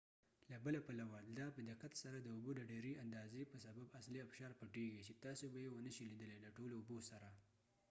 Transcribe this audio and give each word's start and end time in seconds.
له 0.49 0.57
بله 0.65 0.79
پلوه 0.87 1.19
دا 1.39 1.47
په 1.55 1.61
دقت 1.69 1.93
سره 2.03 2.17
د 2.21 2.27
اوبو 2.35 2.51
د 2.55 2.61
ډیری 2.71 2.93
اندازی 3.03 3.41
په 3.51 3.57
سبب 3.65 3.85
اصلی 3.99 4.19
ابشار 4.25 4.51
پټیږي 4.59 5.01
چې 5.07 5.19
تاسی 5.25 5.45
به 5.53 5.59
یې 5.63 5.69
و 5.71 5.83
نه 5.85 5.91
شي 5.95 6.03
لیدلی 6.09 6.37
د 6.41 6.47
ټولو 6.57 6.73
اوبوسره 6.77 7.29